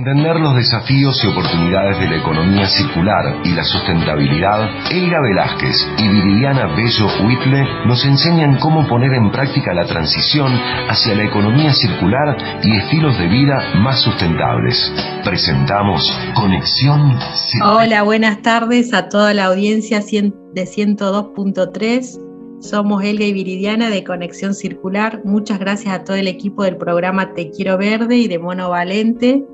[0.00, 6.08] entender los desafíos y oportunidades de la economía circular y la sustentabilidad, Elga Velázquez y
[6.08, 10.58] Viridiana Bello Huitle nos enseñan cómo poner en práctica la transición
[10.88, 14.90] hacia la economía circular y estilos de vida más sustentables.
[15.22, 17.84] Presentamos Conexión Circular.
[17.84, 22.62] Hola, buenas tardes a toda la audiencia de 102.3.
[22.62, 25.20] Somos Elga y Viridiana de Conexión Circular.
[25.26, 29.44] Muchas gracias a todo el equipo del programa Te Quiero Verde y de Mono Valente.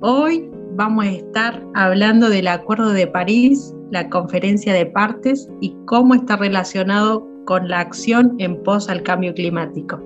[0.00, 6.14] Hoy vamos a estar hablando del Acuerdo de París, la conferencia de partes y cómo
[6.14, 10.00] está relacionado con la acción en pos al cambio climático.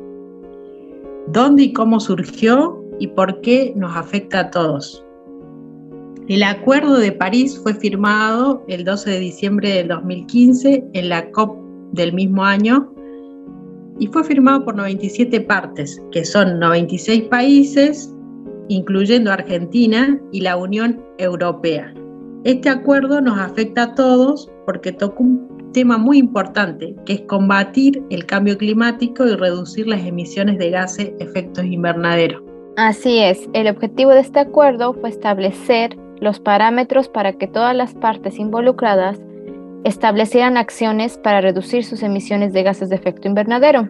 [1.27, 5.05] ¿Dónde y cómo surgió y por qué nos afecta a todos?
[6.27, 11.59] El Acuerdo de París fue firmado el 12 de diciembre del 2015 en la COP
[11.93, 12.91] del mismo año
[13.99, 18.11] y fue firmado por 97 partes, que son 96 países,
[18.69, 21.93] incluyendo Argentina y la Unión Europea.
[22.45, 28.03] Este acuerdo nos afecta a todos porque toca un tema muy importante, que es combatir
[28.11, 32.43] el cambio climático y reducir las emisiones de gases efectos invernaderos.
[32.77, 37.95] Así es, el objetivo de este acuerdo fue establecer los parámetros para que todas las
[37.95, 39.21] partes involucradas
[39.85, 43.89] establecieran acciones para reducir sus emisiones de gases de efecto invernadero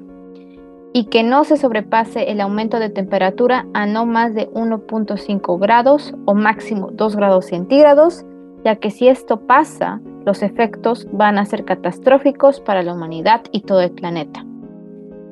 [0.93, 6.15] y que no se sobrepase el aumento de temperatura a no más de 1.5 grados
[6.27, 8.25] o máximo 2 grados centígrados,
[8.65, 13.63] ya que si esto pasa, los efectos van a ser catastróficos para la humanidad y
[13.63, 14.45] todo el planeta.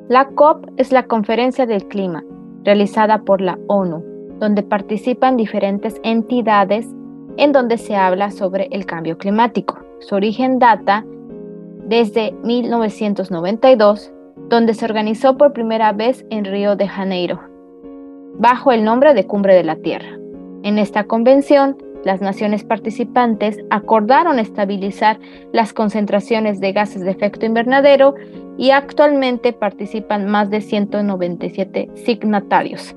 [0.09, 2.23] La COP es la conferencia del clima,
[2.63, 4.03] realizada por la ONU,
[4.39, 6.87] donde participan diferentes entidades
[7.37, 9.79] en donde se habla sobre el cambio climático.
[9.99, 11.05] Su origen data
[11.87, 14.11] desde 1992,
[14.51, 17.39] donde se organizó por primera vez en Río de Janeiro,
[18.37, 20.19] bajo el nombre de Cumbre de la Tierra.
[20.63, 25.19] En esta convención, las naciones participantes acordaron estabilizar
[25.53, 28.15] las concentraciones de gases de efecto invernadero
[28.57, 32.93] y actualmente participan más de 197 signatarios.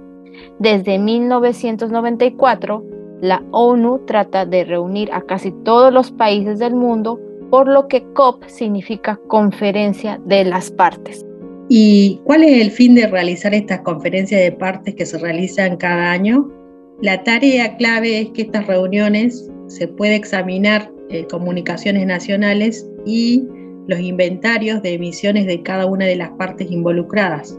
[0.59, 2.85] Desde 1994,
[3.21, 8.03] la ONU trata de reunir a casi todos los países del mundo, por lo que
[8.13, 11.25] COP significa Conferencia de las Partes.
[11.69, 16.13] ¿Y cuál es el fin de realizar estas conferencias de partes que se realizan cada
[16.13, 16.51] año?
[17.01, 23.45] La tarea clave es que estas reuniones se puede examinar eh, comunicaciones nacionales y
[23.89, 27.59] los inventarios de emisiones de cada una de las partes involucradas.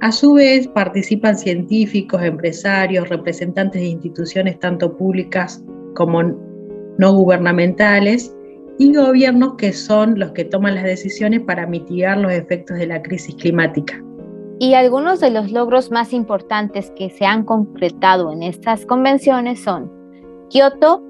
[0.00, 5.62] A su vez, participan científicos, empresarios, representantes de instituciones tanto públicas
[5.94, 6.22] como
[6.98, 8.34] no gubernamentales
[8.80, 13.02] y gobiernos que son los que toman las decisiones para mitigar los efectos de la
[13.02, 14.02] crisis climática.
[14.58, 19.92] Y algunos de los logros más importantes que se han concretado en estas convenciones son
[20.48, 21.02] Kioto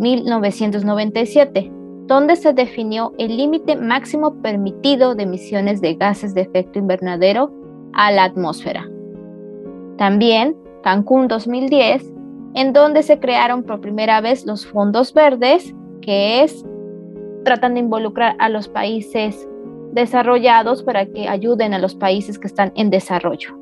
[0.00, 1.70] 1997,
[2.06, 7.52] donde se definió el límite máximo permitido de emisiones de gases de efecto invernadero
[7.92, 8.90] a la atmósfera.
[9.96, 12.02] También Cancún 2010,
[12.54, 16.64] en donde se crearon por primera vez los fondos verdes, que es
[17.44, 19.48] tratan de involucrar a los países
[19.92, 23.58] desarrollados para que ayuden a los países que están en desarrollo.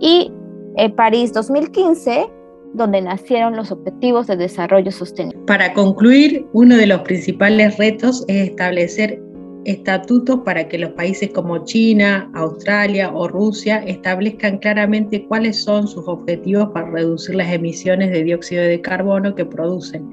[0.00, 0.32] Y
[0.76, 2.26] eh, París 2015,
[2.74, 5.40] donde nacieron los Objetivos de Desarrollo Sostenible.
[5.46, 9.22] Para concluir, uno de los principales retos es establecer
[9.64, 16.06] estatutos para que los países como China, Australia o Rusia establezcan claramente cuáles son sus
[16.06, 20.04] objetivos para reducir las emisiones de dióxido de carbono que producen.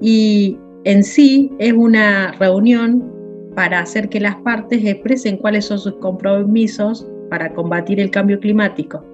[0.00, 3.10] Y en sí es una reunión
[3.54, 9.04] para hacer que las partes expresen cuáles son sus compromisos para combatir el cambio climático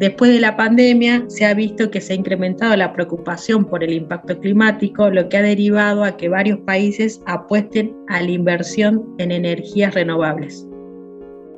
[0.00, 3.92] Después de la pandemia se ha visto que se ha incrementado la preocupación por el
[3.92, 9.30] impacto climático, lo que ha derivado a que varios países apuesten a la inversión en
[9.30, 10.66] energías renovables.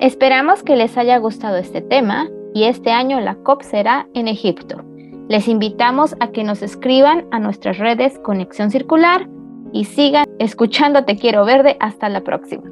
[0.01, 4.83] Esperamos que les haya gustado este tema y este año la COP será en Egipto.
[5.29, 9.29] Les invitamos a que nos escriban a nuestras redes Conexión Circular
[9.73, 11.75] y sigan escuchando Te Quiero Verde.
[11.79, 12.63] Hasta la próxima.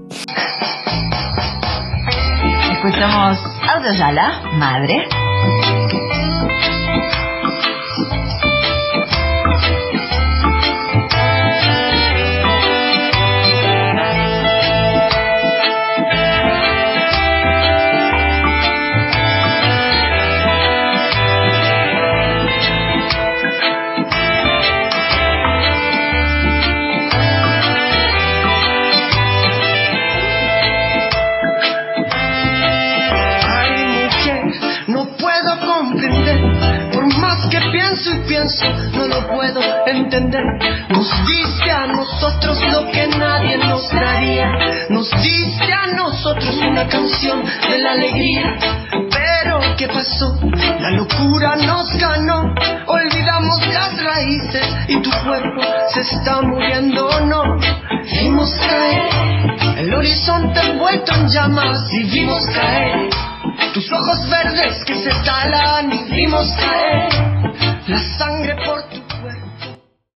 [2.72, 3.38] Escuchamos
[3.68, 5.08] Audiosala, Madre.
[39.92, 40.44] Entender.
[40.90, 44.52] Nos dice a nosotros lo que nadie nos daría.
[44.90, 48.58] Nos dice a nosotros una canción de la alegría.
[49.12, 50.40] Pero, ¿qué pasó?
[50.80, 52.54] La locura nos ganó.
[52.88, 55.62] Olvidamos las raíces y tu cuerpo
[55.94, 57.44] se está muriendo, no.
[58.20, 59.10] Vimos caer
[59.78, 63.10] el horizonte envuelto en llamas y vimos caer
[63.74, 67.10] tus ojos verdes que se talan y vimos caer
[67.88, 69.11] la sangre por tu